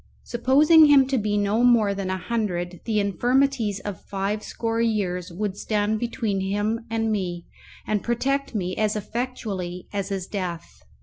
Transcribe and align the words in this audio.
Supposing 0.23 0.85
him 0.87 1.05
to 1.09 1.17
be 1.19 1.37
no 1.37 1.63
more 1.63 1.93
than 1.93 2.09
a 2.09 2.17
hundred, 2.17 2.79
the 2.85 2.99
infirmities 2.99 3.79
of 3.81 4.01
five 4.01 4.41
score 4.41 4.81
years 4.81 5.31
would 5.31 5.55
stand 5.55 5.99
between 5.99 6.39
him 6.41 6.85
and 6.89 7.11
me, 7.11 7.45
and 7.85 8.01
protect 8.01 8.55
me 8.55 8.75
as 8.77 8.95
effectually 8.95 9.87
as 9.93 10.09
his 10.09 10.25
death. 10.25 10.67